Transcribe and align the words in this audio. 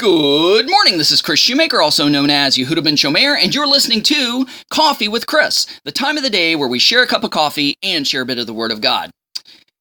Good 0.00 0.68
morning. 0.68 0.98
This 0.98 1.12
is 1.12 1.22
Kris 1.22 1.38
Shoemaker, 1.38 1.80
also 1.80 2.08
known 2.08 2.28
as 2.28 2.56
Yehudah 2.56 2.82
Ben 2.82 2.96
Shomeyr, 2.96 3.40
and 3.40 3.54
you're 3.54 3.64
listening 3.64 4.02
to 4.02 4.44
Coffee 4.68 5.06
with 5.06 5.28
Kris, 5.28 5.68
the 5.84 5.92
time 5.92 6.16
of 6.16 6.24
the 6.24 6.30
day 6.30 6.56
where 6.56 6.66
we 6.66 6.80
share 6.80 7.04
a 7.04 7.06
cup 7.06 7.22
of 7.22 7.30
coffee 7.30 7.76
and 7.80 8.04
share 8.04 8.22
a 8.22 8.26
bit 8.26 8.40
of 8.40 8.48
the 8.48 8.52
Word 8.52 8.72
of 8.72 8.80
God. 8.80 9.12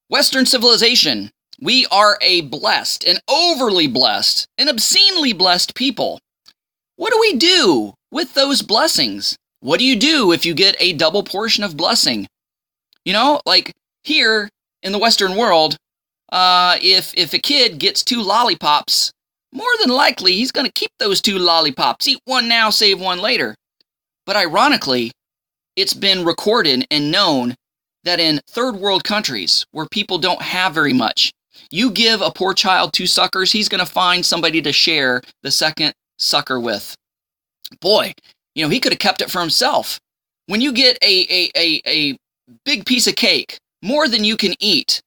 Western 0.10 0.46
civilization, 0.46 1.32
we 1.60 1.88
are 1.88 2.20
a 2.22 2.42
blessed, 2.42 3.04
an 3.06 3.18
overly 3.28 3.88
blessed, 3.88 4.46
an 4.60 4.70
obscenely 4.70 5.34
blessed 5.34 5.74
people. 5.74 6.20
What 6.96 7.12
do 7.12 7.20
we 7.20 7.36
do 7.36 7.96
with 8.12 8.36
those 8.36 8.62
blessings? 8.62 9.36
What 9.62 9.80
do 9.80 9.86
you 9.86 9.96
do 9.96 10.32
if 10.32 10.46
you 10.46 10.54
get 10.54 10.76
a 10.78 10.94
double 10.94 11.24
portion 11.24 11.64
of 11.64 11.76
blessing? 11.76 12.28
You 13.04 13.14
know, 13.14 13.42
like 13.48 13.72
here 14.04 14.48
in 14.84 14.92
the 14.92 15.00
Western 15.00 15.36
world, 15.36 15.76
uh, 16.32 16.78
if 16.84 17.16
if 17.18 17.34
a 17.34 17.40
kid 17.40 17.80
gets 17.80 18.04
two 18.04 18.22
lollipops 18.22 19.12
more 19.54 19.72
than 19.80 19.90
likely 19.90 20.34
he's 20.34 20.52
going 20.52 20.66
to 20.66 20.72
keep 20.74 20.92
those 21.00 21.22
two 21.22 21.38
lollipops, 21.38 22.08
eat 22.08 22.20
one 22.26 22.48
now, 22.48 22.70
save 22.70 23.00
one 23.00 23.20
later. 23.20 23.56
But 24.26 24.36
ironically, 24.36 25.12
it's 25.76 25.94
been 25.94 26.26
recorded 26.26 26.86
and 26.90 27.12
known 27.12 27.56
that 28.04 28.20
in 28.20 28.42
third 28.50 28.76
world 28.76 29.04
countries 29.04 29.66
where 29.72 29.86
people 29.86 30.18
don't 30.18 30.42
have 30.42 30.74
very 30.74 30.94
much, 30.94 31.32
you 31.70 31.92
give 31.92 32.22
a 32.22 32.32
poor 32.32 32.54
child 32.54 32.94
two 32.94 33.08
suckers, 33.08 33.52
he's 33.52 33.70
going 33.70 33.86
to 33.86 33.92
find 33.92 34.26
somebody 34.26 34.62
to 34.62 34.74
share 34.74 35.22
the 35.44 35.52
second 35.52 35.94
sucker 36.18 36.60
with. 36.60 36.96
Boy, 37.80 38.14
you 38.56 38.64
know, 38.64 38.70
he 38.70 38.80
could 38.80 38.92
have 38.92 39.00
kept 39.00 39.22
it 39.22 39.32
for 39.32 39.40
himself. 39.40 40.00
When 40.48 40.62
you 40.62 40.74
get 40.74 40.98
a, 41.02 41.28
a, 41.30 41.52
a, 41.56 41.82
a 41.88 42.18
big 42.66 42.86
piece 42.86 43.08
of 43.08 43.16
cake, 43.16 43.58
more 43.82 44.08
than 44.08 44.24
you 44.24 44.38
can 44.38 44.54
eat, 44.60 45.02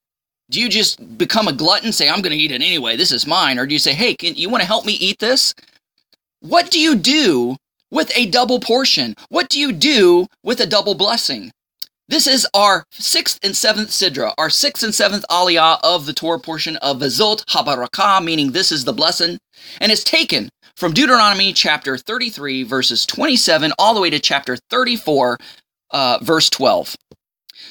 do 0.50 0.60
you 0.60 0.68
just 0.68 1.18
become 1.18 1.48
a 1.48 1.52
glutton, 1.52 1.92
say, 1.92 2.08
I'm 2.08 2.22
going 2.22 2.36
to 2.36 2.42
eat 2.42 2.52
it 2.52 2.62
anyway, 2.62 2.96
this 2.96 3.12
is 3.12 3.26
mine? 3.26 3.58
Or 3.58 3.66
do 3.66 3.74
you 3.74 3.78
say, 3.78 3.94
hey, 3.94 4.14
can, 4.14 4.34
you 4.34 4.48
want 4.48 4.62
to 4.62 4.66
help 4.66 4.86
me 4.86 4.92
eat 4.94 5.18
this? 5.18 5.54
What 6.40 6.70
do 6.70 6.80
you 6.80 6.94
do 6.94 7.56
with 7.90 8.12
a 8.16 8.26
double 8.26 8.60
portion? 8.60 9.14
What 9.28 9.48
do 9.48 9.58
you 9.58 9.72
do 9.72 10.26
with 10.42 10.60
a 10.60 10.66
double 10.66 10.94
blessing? 10.94 11.50
This 12.08 12.28
is 12.28 12.46
our 12.54 12.84
sixth 12.92 13.40
and 13.42 13.56
seventh 13.56 13.88
sidra, 13.88 14.32
our 14.38 14.48
sixth 14.48 14.84
and 14.84 14.94
seventh 14.94 15.24
aliyah 15.28 15.80
of 15.82 16.06
the 16.06 16.12
Torah 16.12 16.38
portion 16.38 16.76
of 16.76 16.98
Vzot 16.98 17.44
HaBracha, 17.46 18.24
meaning 18.24 18.52
this 18.52 18.70
is 18.70 18.84
the 18.84 18.92
blessing, 18.92 19.38
and 19.80 19.90
it's 19.90 20.04
taken 20.04 20.48
from 20.76 20.92
Deuteronomy 20.92 21.52
chapter 21.52 21.98
33, 21.98 22.62
verses 22.62 23.06
27, 23.06 23.72
all 23.76 23.92
the 23.92 24.00
way 24.00 24.10
to 24.10 24.20
chapter 24.20 24.56
34, 24.70 25.36
uh, 25.90 26.18
verse 26.22 26.48
12. 26.48 26.94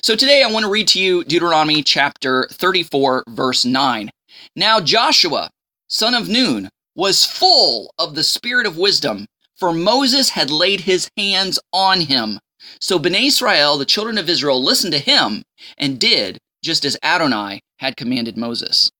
So 0.02 0.16
today 0.16 0.44
I 0.44 0.52
want 0.52 0.64
to 0.64 0.72
read 0.72 0.88
to 0.90 1.02
you 1.02 1.24
Deuteronomy 1.24 1.84
chapter 1.84 2.48
34, 2.52 3.24
verse 3.30 3.66
9. 3.66 4.12
Now 4.56 4.80
Joshua, 4.80 5.50
son 5.88 6.14
of 6.14 6.30
Nun, 6.30 6.70
was 6.96 7.26
full 7.26 7.94
of 7.98 8.16
the 8.16 8.24
spirit 8.24 8.66
of 8.66 8.78
wisdom, 8.78 9.26
for 9.56 9.74
Moses 9.74 10.30
had 10.30 10.50
laid 10.50 10.82
his 10.82 11.10
hands 11.18 11.60
on 11.74 12.02
him. 12.02 12.40
So 12.80 12.98
Bnei 13.00 13.28
Israel, 13.28 13.78
the 13.78 13.86
children 13.86 14.18
of 14.18 14.30
Israel, 14.30 14.64
listened 14.64 14.94
to 14.94 15.00
him 15.00 15.44
and 15.78 16.00
did 16.00 16.40
just 16.64 16.84
as 16.86 16.98
Adonai 17.04 17.62
had 17.78 17.98
commanded 17.98 18.38
Moses. 18.38 18.92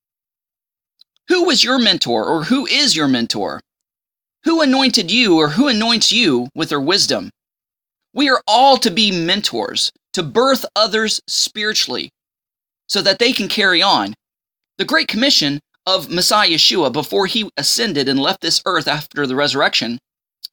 Who 1.28 1.46
was 1.46 1.64
your 1.64 1.80
mentor, 1.80 2.24
or 2.26 2.44
who 2.44 2.68
is 2.68 2.96
your 2.96 3.08
mentor? 3.08 3.62
Who 4.44 4.62
anointed 4.62 5.10
you, 5.10 5.38
or 5.38 5.50
who 5.50 5.68
anoints 5.68 6.12
you 6.12 6.50
with 6.54 6.70
their 6.70 6.80
wisdom? 6.80 7.32
We 8.14 8.30
are 8.30 8.44
all 8.48 8.78
to 8.78 8.92
be 8.92 9.12
mentors, 9.12 9.92
to 10.16 10.24
birth 10.24 10.66
others 10.78 11.20
spiritually 11.28 12.10
so 12.88 13.02
that 13.02 13.20
they 13.20 13.34
can 13.34 13.50
carry 13.50 13.82
on. 13.82 14.14
The 14.78 14.86
Great 14.86 15.10
Commission 15.10 15.60
of 15.86 16.10
Messiah 16.10 16.52
Yeshua 16.52 16.94
before 16.94 17.26
he 17.26 17.50
ascended 17.58 18.08
and 18.08 18.18
left 18.18 18.40
this 18.40 18.62
earth 18.66 18.88
after 18.88 19.28
the 19.28 19.36
resurrection 19.36 20.00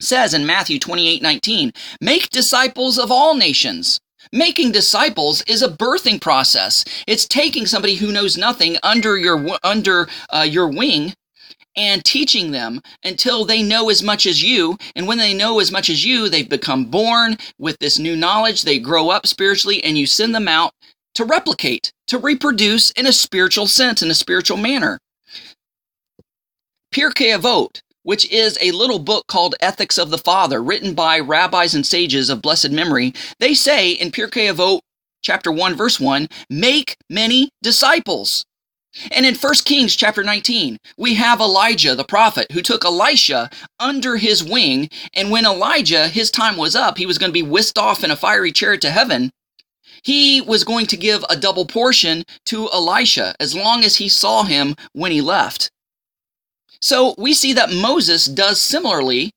says 0.01 0.35
in 0.35 0.45
Matthew 0.45 0.81
28 0.81 1.23
19, 1.23 1.73
make 2.01 2.29
disciples 2.31 2.99
of 2.99 3.13
all 3.13 3.37
nations. 3.37 4.01
Making 4.33 4.73
disciples 4.73 5.43
is 5.43 5.63
a 5.63 5.69
birthing 5.69 6.21
process. 6.21 6.85
It's 7.07 7.27
taking 7.27 7.67
somebody 7.67 7.95
who 7.95 8.11
knows 8.11 8.37
nothing 8.37 8.79
under 8.83 9.17
your 9.17 9.59
under 9.63 10.09
uh, 10.31 10.47
your 10.49 10.67
wing 10.67 11.15
and 11.77 12.05
teaching 12.05 12.51
them 12.51 12.81
until 13.05 13.45
they 13.45 13.63
know 13.63 13.91
as 13.91 14.03
much 14.03 14.27
as 14.27 14.43
you. 14.43 14.77
And 14.95 15.07
when 15.07 15.19
they 15.19 15.35
know 15.35 15.61
as 15.61 15.73
much 15.73 15.89
as 15.89 16.05
you, 16.05 16.29
they've 16.29 16.49
become 16.49 16.87
born 16.87 17.39
with 17.59 17.79
this 17.79 17.99
new 17.99 18.17
knowledge. 18.17 18.63
They 18.63 18.79
grow 18.79 19.11
up 19.11 19.27
spiritually, 19.27 19.83
and 19.85 19.97
you 19.97 20.07
send 20.07 20.35
them 20.35 20.49
out 20.49 20.73
to 21.15 21.25
replicate, 21.25 21.93
to 22.09 22.19
reproduce 22.19 22.91
in 22.93 23.07
a 23.07 23.13
spiritual 23.13 23.67
sense, 23.67 24.03
in 24.03 24.11
a 24.11 24.15
spiritual 24.15 24.57
manner. 24.57 24.99
Pirkei 26.93 27.37
Avot, 27.39 27.81
which 28.03 28.31
is 28.31 28.59
a 28.61 28.73
little 28.73 28.99
book 28.99 29.27
called 29.27 29.55
Ethics 29.61 29.99
of 29.99 30.11
the 30.11 30.19
Father, 30.19 30.63
written 30.63 30.95
by 30.95 31.19
rabbis 31.21 31.75
and 31.75 31.87
sages 31.87 32.29
of 32.29 32.43
blessed 32.43 32.71
memory, 32.71 33.15
they 33.39 33.55
say 33.55 33.93
in 33.93 34.11
Pirkei 34.11 34.53
Avot, 34.53 34.81
chapter 35.23 35.53
1, 35.53 35.75
verse 35.75 36.01
1, 36.01 36.29
make 36.51 36.97
many 37.09 37.49
disciples. 37.63 38.45
And 39.11 39.25
in 39.25 39.35
1 39.35 39.55
Kings 39.65 39.97
chapter 39.97 40.23
19, 40.23 40.79
we 40.97 41.15
have 41.15 41.41
Elijah 41.41 41.95
the 41.95 42.05
prophet 42.05 42.51
who 42.53 42.63
took 42.63 42.85
Elisha 42.85 43.51
under 43.81 44.17
his 44.17 44.45
wing. 44.45 44.91
And 45.15 45.31
when 45.31 45.47
Elijah, 45.47 46.09
his 46.09 46.31
time 46.31 46.57
was 46.57 46.77
up, 46.77 46.99
he 46.99 47.07
was 47.07 47.19
going 47.19 47.31
to 47.31 47.33
be 47.33 47.43
whisked 47.43 47.79
off 47.79 48.05
in 48.05 48.11
a 48.11 48.17
fiery 48.17 48.53
chariot 48.53 48.83
to 48.83 48.91
heaven. 48.91 49.31
He 50.03 50.41
was 50.41 50.65
going 50.65 50.87
to 50.87 50.97
give 50.97 51.25
a 51.31 51.37
double 51.37 51.65
portion 51.65 52.25
to 52.47 52.71
Elisha 52.71 53.35
as 53.39 53.55
long 53.55 53.85
as 53.85 53.97
he 53.97 54.09
saw 54.09 54.43
him 54.43 54.75
when 54.93 55.13
he 55.13 55.21
left. 55.21 55.71
So 56.81 57.15
we 57.17 57.33
see 57.33 57.53
that 57.53 57.73
Moses 57.73 58.27
does 58.27 58.61
similarly 58.61 59.31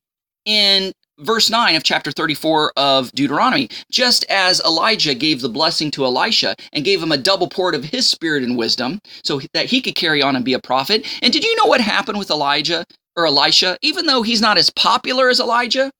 in 0.44 0.92
verse 1.18 1.50
9 1.50 1.74
of 1.76 1.82
chapter 1.82 2.10
34 2.12 2.72
of 2.76 3.10
Deuteronomy. 3.12 3.68
Just 3.90 4.24
as 4.28 4.60
Elijah 4.60 5.14
gave 5.14 5.40
the 5.40 5.48
blessing 5.48 5.90
to 5.92 6.04
Elisha 6.04 6.54
and 6.72 6.84
gave 6.84 7.02
him 7.02 7.12
a 7.12 7.18
double 7.18 7.48
port 7.48 7.74
of 7.74 7.84
his 7.84 8.08
spirit 8.08 8.42
and 8.42 8.56
wisdom 8.56 9.00
so 9.24 9.40
that 9.52 9.66
he 9.66 9.80
could 9.80 9.94
carry 9.94 10.22
on 10.22 10.36
and 10.36 10.44
be 10.44 10.52
a 10.52 10.58
prophet. 10.58 11.06
And 11.22 11.32
did 11.32 11.44
you 11.44 11.56
know 11.56 11.66
what 11.66 11.80
happened 11.80 12.18
with 12.18 12.30
Elijah 12.30 12.84
or 13.16 13.26
Elisha? 13.26 13.78
Even 13.82 14.06
though 14.06 14.22
he's 14.22 14.40
not 14.40 14.58
as 14.58 14.70
popular 14.70 15.28
as 15.28 15.40
Elijah, 15.40 15.90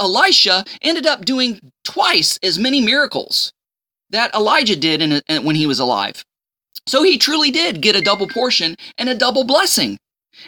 Elisha 0.00 0.64
ended 0.82 1.06
up 1.06 1.24
doing 1.24 1.60
twice 1.84 2.38
as 2.42 2.58
many 2.58 2.80
miracles 2.80 3.52
that 4.10 4.34
Elijah 4.34 4.76
did 4.76 5.02
in, 5.02 5.44
when 5.44 5.56
he 5.56 5.66
was 5.66 5.80
alive. 5.80 6.24
So 6.86 7.02
he 7.02 7.18
truly 7.18 7.50
did 7.50 7.82
get 7.82 7.96
a 7.96 8.00
double 8.00 8.26
portion 8.26 8.76
and 8.96 9.08
a 9.08 9.14
double 9.14 9.44
blessing. 9.44 9.98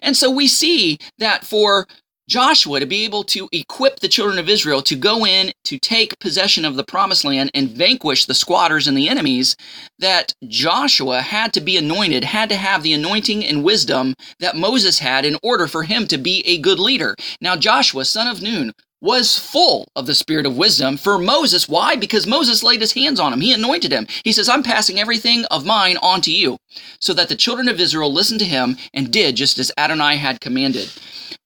And 0.01 0.17
so 0.17 0.31
we 0.31 0.47
see 0.47 0.99
that 1.19 1.45
for 1.45 1.87
Joshua 2.31 2.79
to 2.79 2.87
be 2.87 3.05
able 3.05 3.25
to 3.25 3.49
equip 3.51 3.99
the 3.99 4.09
children 4.09 4.39
of 4.39 4.49
Israel 4.49 4.83
to 4.83 4.95
go 4.95 5.27
in 5.27 5.53
to 5.65 5.81
take 5.81 6.17
possession 6.21 6.65
of 6.65 6.77
the 6.77 6.85
promised 6.85 7.25
land 7.25 7.51
and 7.55 7.71
vanquish 7.71 8.25
the 8.25 8.35
squatters 8.35 8.87
and 8.87 8.97
the 8.97 9.09
enemies, 9.09 9.57
that 9.99 10.33
Joshua 10.47 11.23
had 11.23 11.53
to 11.55 11.61
be 11.61 11.77
anointed, 11.77 12.23
had 12.23 12.49
to 12.51 12.55
have 12.55 12.85
the 12.85 12.93
anointing 12.93 13.45
and 13.45 13.65
wisdom 13.65 14.15
that 14.39 14.57
Moses 14.57 15.01
had 15.01 15.25
in 15.25 15.39
order 15.43 15.67
for 15.67 15.83
him 15.83 16.07
to 16.07 16.19
be 16.19 16.47
a 16.47 16.59
good 16.59 16.79
leader. 16.79 17.17
Now, 17.41 17.57
Joshua, 17.57 18.05
son 18.05 18.29
of 18.29 18.41
Nun, 18.41 18.75
was 19.01 19.37
full 19.37 19.89
of 19.97 20.07
the 20.07 20.15
spirit 20.15 20.47
of 20.47 20.57
wisdom 20.57 20.97
for 20.99 21.19
Moses. 21.19 21.69
Why? 21.69 21.97
Because 21.97 22.29
Moses 22.29 22.63
laid 22.63 22.81
his 22.81 22.93
hands 22.93 23.19
on 23.19 23.33
him. 23.33 23.41
He 23.41 23.53
anointed 23.53 23.91
him. 23.91 24.07
He 24.25 24.31
says, 24.31 24.49
I'm 24.49 24.63
passing 24.63 25.01
everything 25.01 25.47
of 25.47 25.67
mine 25.67 25.97
onto 26.01 26.31
you. 26.31 26.59
So 27.01 27.13
that 27.15 27.29
the 27.29 27.35
children 27.35 27.69
of 27.69 27.81
Israel 27.81 28.13
listened 28.13 28.39
to 28.41 28.47
him 28.47 28.77
and 28.95 29.11
did 29.11 29.35
just 29.35 29.59
as 29.59 29.73
Adonai 29.77 30.17
had 30.17 30.41
commanded. 30.41 30.93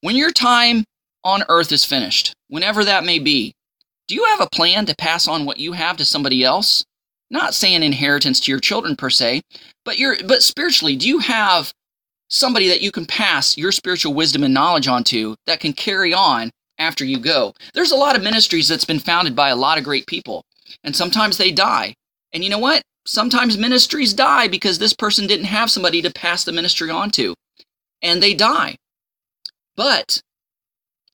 When 0.05 0.17
your 0.17 0.33
time 0.33 0.85
on 1.25 1.45
earth 1.49 1.73
is 1.73 1.87
finished, 1.87 2.35
whenever 2.49 2.85
that 2.85 3.07
may 3.07 3.19
be, 3.19 3.55
do 4.07 4.15
you 4.15 4.27
have 4.27 4.43
a 4.43 4.51
plan 4.51 4.85
to 4.85 4.95
pass 4.95 5.27
on 5.27 5.47
what 5.47 5.57
you 5.57 5.73
have 5.73 5.97
to 5.97 6.05
somebody 6.05 6.45
else? 6.45 6.85
Not 7.31 7.55
saying 7.55 7.83
inheritance 7.83 8.39
to 8.41 8.53
your 8.53 8.61
children 8.61 8.97
per 8.97 9.09
se, 9.09 9.41
but 9.83 9.99
you 9.99 10.17
but 10.27 10.43
spiritually, 10.43 10.95
do 10.95 11.09
you 11.09 11.21
have 11.21 11.73
somebody 12.29 12.69
that 12.69 12.83
you 12.83 12.93
can 12.93 13.07
pass 13.07 13.57
your 13.57 13.73
spiritual 13.73 14.13
wisdom 14.13 14.45
and 14.45 14.53
knowledge 14.53 14.89
onto 14.89 15.37
that 15.47 15.61
can 15.61 15.73
carry 15.73 16.13
on 16.13 16.51
after 16.77 17.07
you 17.07 17.19
go? 17.19 17.55
There's 17.73 17.93
a 17.93 17.97
lot 17.97 18.15
of 18.15 18.23
ministries 18.23 18.69
that's 18.69 18.85
been 18.85 18.99
founded 18.99 19.35
by 19.35 19.49
a 19.49 19.57
lot 19.57 19.79
of 19.79 19.85
great 19.85 20.07
people, 20.07 20.45
and 20.85 20.95
sometimes 20.95 21.39
they 21.39 21.51
die. 21.51 21.95
And 22.35 22.45
you 22.45 22.51
know 22.51 22.59
what? 22.59 22.83
Sometimes 23.07 23.57
ministries 23.57 24.13
die 24.13 24.49
because 24.49 24.79
this 24.79 24.93
person 24.93 25.27
didn't 25.27 25.47
have 25.47 25.71
somebody 25.71 26.03
to 26.03 26.13
pass 26.13 26.45
the 26.45 26.53
ministry 26.53 26.91
on 26.91 27.11
to, 27.13 27.35
and 28.03 28.23
they 28.23 28.35
die. 28.35 28.77
But 29.77 30.21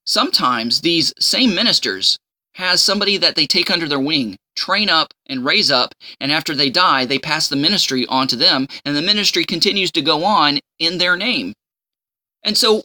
sometimes 0.04 0.80
these 0.80 1.12
same 1.18 1.54
ministers 1.54 2.18
has 2.54 2.82
somebody 2.82 3.16
that 3.16 3.36
they 3.36 3.46
take 3.46 3.70
under 3.70 3.88
their 3.88 4.00
wing, 4.00 4.36
train 4.56 4.88
up 4.88 5.14
and 5.26 5.44
raise 5.44 5.70
up, 5.70 5.94
and 6.20 6.30
after 6.30 6.54
they 6.54 6.68
die, 6.68 7.06
they 7.06 7.18
pass 7.18 7.48
the 7.48 7.56
ministry 7.56 8.06
on 8.06 8.26
to 8.28 8.36
them, 8.36 8.66
and 8.84 8.96
the 8.96 9.02
ministry 9.02 9.44
continues 9.44 9.90
to 9.92 10.02
go 10.02 10.24
on 10.24 10.58
in 10.78 10.98
their 10.98 11.16
name. 11.16 11.54
And 12.42 12.56
so 12.56 12.82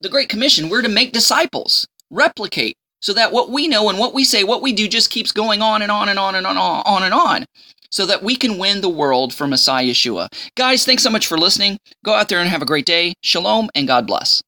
the 0.00 0.08
Great 0.08 0.28
Commission, 0.28 0.68
we're 0.68 0.82
to 0.82 0.88
make 0.88 1.12
disciples, 1.12 1.86
replicate, 2.10 2.76
so 3.00 3.12
that 3.12 3.32
what 3.32 3.50
we 3.50 3.68
know 3.68 3.88
and 3.88 3.98
what 3.98 4.14
we 4.14 4.24
say, 4.24 4.44
what 4.44 4.62
we 4.62 4.72
do 4.72 4.88
just 4.88 5.10
keeps 5.10 5.32
going 5.32 5.62
on 5.62 5.82
and 5.82 5.90
on 5.90 6.08
and 6.08 6.18
on 6.18 6.34
and 6.34 6.46
on 6.46 6.56
and 6.56 6.58
on, 6.58 6.82
on 6.84 7.02
and 7.02 7.14
on 7.14 7.44
so 7.90 8.04
that 8.06 8.22
we 8.22 8.36
can 8.36 8.58
win 8.58 8.80
the 8.80 8.88
world 8.88 9.32
for 9.32 9.46
Messiah 9.46 9.84
Yeshua. 9.84 10.28
Guys, 10.56 10.84
thanks 10.84 11.02
so 11.02 11.10
much 11.10 11.26
for 11.26 11.38
listening. 11.38 11.78
Go 12.04 12.14
out 12.14 12.28
there 12.28 12.40
and 12.40 12.48
have 12.48 12.62
a 12.62 12.66
great 12.66 12.86
day. 12.86 13.14
Shalom 13.22 13.70
and 13.74 13.86
God 13.86 14.06
bless. 14.06 14.42